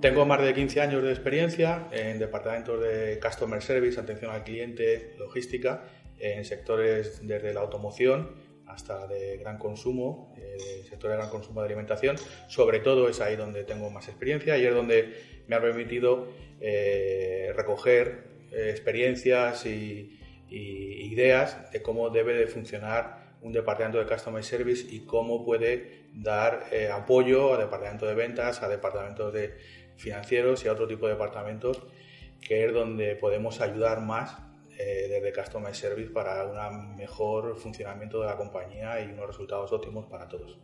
[0.00, 5.14] Tengo más de 15 años de experiencia en departamentos de Customer Service, atención al cliente,
[5.18, 5.84] logística,
[6.18, 8.36] en sectores desde la automoción
[8.66, 12.16] hasta de gran consumo, eh, sector de gran consumo de alimentación.
[12.46, 15.14] Sobre todo es ahí donde tengo más experiencia y es donde
[15.46, 16.28] me ha permitido
[16.60, 20.12] eh, recoger eh, experiencias y,
[20.48, 26.64] ideas de cómo debe de funcionar un departamento de Customer Service y cómo puede dar
[26.92, 29.54] apoyo a departamentos de ventas, a departamentos de
[29.96, 31.82] financieros y a otro tipo de departamentos,
[32.40, 34.36] que es donde podemos ayudar más
[34.78, 40.06] eh, desde Customer Service para un mejor funcionamiento de la compañía y unos resultados óptimos
[40.06, 40.58] para todos.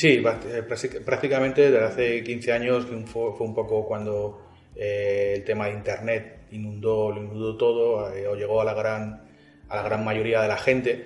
[0.00, 0.62] Sí, eh,
[1.04, 7.14] prácticamente desde hace 15 años fue, un poco cuando eh, el tema de Internet inundó,
[7.14, 9.28] inundó todo o llegó a la gran,
[9.68, 11.04] a la gran mayoría de la gente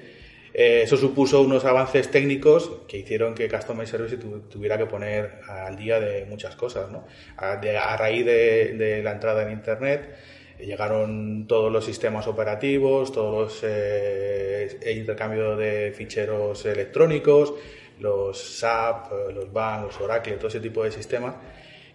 [0.57, 4.17] eh, eso supuso unos avances técnicos que hicieron que Customer Service
[4.49, 6.93] tuviera que poner al día de muchas cosas.
[6.93, 7.05] ¿no?
[7.37, 7.57] A,
[7.97, 10.15] raíz de, la entrada en Internet
[10.61, 17.55] eh, llegaron todos los sistemas operativos, todos los eh, intercambios de ficheros electrónicos,
[18.01, 21.35] los SAP, los BAN, los Oracle, todo ese tipo de sistemas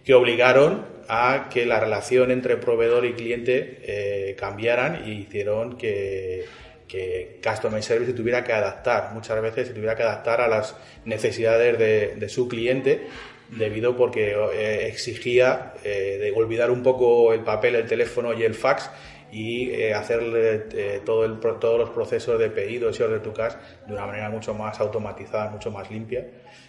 [0.04, 6.46] que obligaron a que la relación entre proveedor y cliente cambiaran y hicieron que
[6.90, 10.74] que Customer Service se tuviera que adaptar, muchas veces se tuviera que adaptar a las
[11.04, 13.06] necesidades de, su cliente,
[13.48, 18.54] debido porque eh, exigía eh, de olvidar un poco el papel, el teléfono y el
[18.54, 18.90] fax
[19.32, 23.54] y eh, eh, todos los procesos de pedidos y order to cash
[23.86, 26.26] de una manera mucho más automatizada, mucho más limpia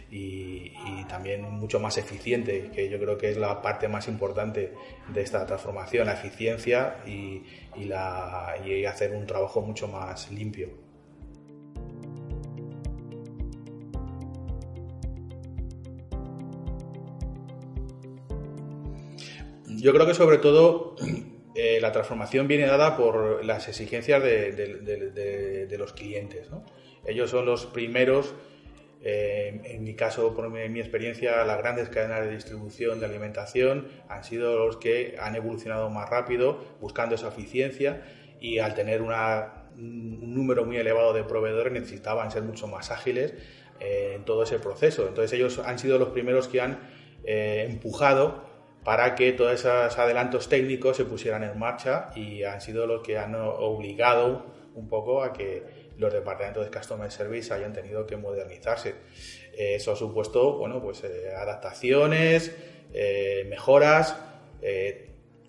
[0.09, 0.71] y,
[1.07, 4.73] también mucho más eficiente, que yo creo que es la parte más importante
[5.07, 7.43] de esta transformación, la eficiencia y,
[7.85, 10.69] la, y hacer un trabajo mucho más limpio.
[19.67, 20.95] Yo creo que sobre todo
[21.63, 26.49] eh, la transformación viene dada por las exigencias de, los clientes.
[27.05, 28.33] Ellos son los primeros,
[29.03, 34.23] eh, en mi caso, por mi, experiencia, las grandes cadenas de distribución de alimentación han
[34.23, 38.07] sido los que han evolucionado más rápido, buscando esa eficiencia
[38.39, 39.13] y al tener un
[40.33, 43.35] número muy elevado de proveedores necesitaban ser mucho más ágiles
[43.79, 45.07] eh, en todo ese proceso.
[45.07, 46.79] Entonces ellos han sido los primeros que han
[47.23, 48.49] empujado
[48.83, 53.17] para que todos esos adelantos técnicos se pusieran en marcha y han sido los que
[53.17, 58.95] han obligado un poco a que los departamentos de Customer Service hayan tenido que modernizarse.
[59.53, 62.55] Eh, eso ha supuesto bueno, pues, eh, adaptaciones,
[62.93, 64.17] eh, mejoras.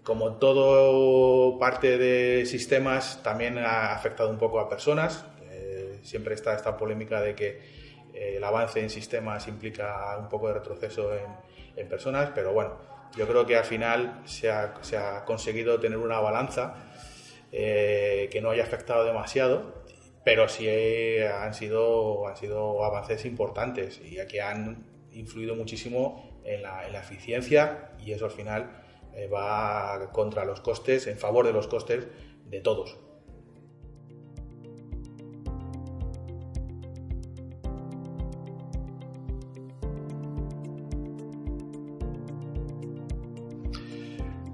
[0.02, 5.24] como todo parte de sistemas, también ha afectado un poco a personas.
[6.02, 7.60] siempre está esta polémica de que
[8.12, 11.26] el avance en sistemas implica un poco de retroceso en,
[11.76, 15.98] en personas, pero bueno, yo creo que al final se ha, se ha conseguido tener
[15.98, 16.74] una balanza
[17.50, 19.82] eh, que no haya afectado demasiado,
[20.24, 20.68] pero sí
[21.20, 27.00] han sido, han sido avances importantes y que han influido muchísimo en la, en la
[27.00, 28.70] eficiencia y eso al final
[29.14, 32.06] eh, va contra los costes, en favor de los costes
[32.46, 32.96] de todos.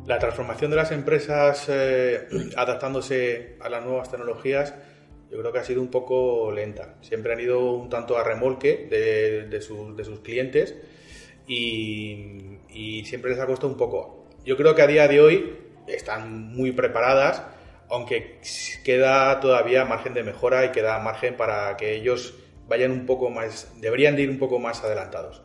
[0.09, 2.27] La transformación de las empresas eh,
[2.57, 4.73] adaptándose a las nuevas tecnologías
[5.31, 6.95] yo creo que ha sido un poco lenta.
[7.03, 10.77] Siempre han ido un tanto a remolque de, sus, clientes
[11.47, 14.31] y, siempre les ha costado un poco.
[14.47, 17.43] Yo creo que a día de hoy están muy preparadas,
[17.91, 18.41] aunque
[18.87, 22.35] queda todavía margen de mejora y queda margen para que ellos
[22.67, 25.43] vayan un poco más, deberían de ir un poco más adelantados.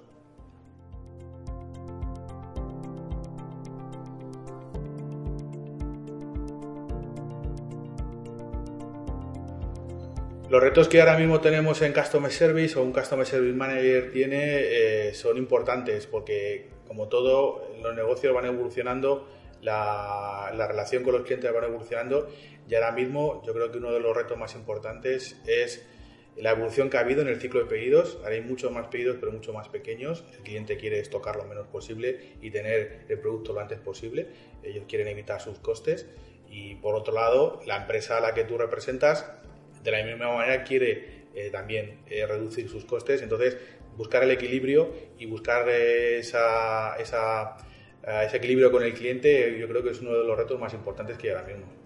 [10.53, 15.07] Los retos que ahora mismo tenemos en Customer Service o un Customer Service Manager tiene
[15.07, 19.27] eh, son importantes porque, como todo, los negocios van evolucionando,
[19.63, 22.29] la, relación con los clientes van evolucionando
[22.69, 25.87] y ahora mismo yo creo que uno de los retos más importantes es
[26.37, 28.19] la evolución que ha habido en el ciclo de pedidos.
[28.21, 30.23] Ahora hay muchos más pedidos, pero mucho más pequeños.
[30.37, 34.27] El cliente quiere estocar lo menos posible y tener el producto lo antes posible.
[34.61, 36.05] Ellos quieren evitar sus costes.
[36.47, 39.25] Y por otro lado, la empresa a la que tú representas
[39.83, 43.21] de la misma manera quiere eh, también eh, reducir sus costes.
[43.21, 43.57] Entonces,
[43.97, 49.89] buscar el equilibrio y buscar eh, esa, ese equilibrio con el cliente, yo creo que
[49.89, 51.83] es uno de los retos más importantes que hay ahora mismo.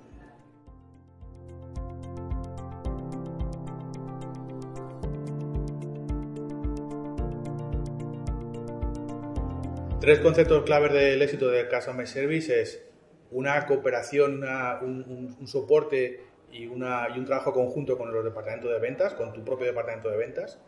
[10.00, 12.88] Tres conceptos claves del éxito del Customer Service es
[13.32, 14.44] una cooperación,
[14.82, 16.22] un, soporte
[16.52, 20.10] y, una, y, un trabajo conjunto con los departamentos de ventas, con tu propio departamento
[20.10, 20.60] de ventas,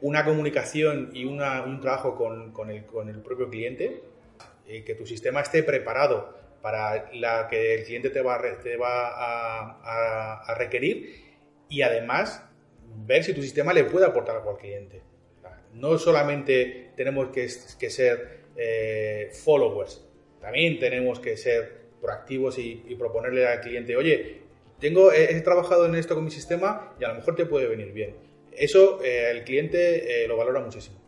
[0.00, 1.38] una comunicación y un
[1.80, 4.02] trabajo con, con, el, con, el, propio cliente,
[4.66, 9.08] y que tu sistema esté preparado para la que el cliente te va, te va
[9.08, 11.24] a, a, requerir
[11.68, 12.44] y además
[13.06, 15.02] ver si tu sistema le puede aportar algo al cliente.
[15.74, 17.48] No solamente tenemos que,
[17.78, 20.04] que ser eh, followers,
[20.40, 24.42] también tenemos que ser proactivos y, proponerle al cliente, oye,
[24.80, 27.92] tengo, he, trabajado en esto con mi sistema y a lo mejor te puede venir
[27.92, 28.16] bien.
[28.52, 31.07] Eso eh, el cliente eh, lo valora muchísimo.